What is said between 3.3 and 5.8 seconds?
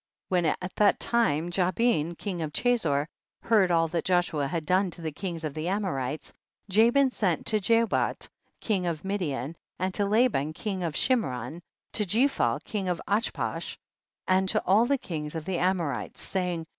heard all that Joshua had done to the kings of the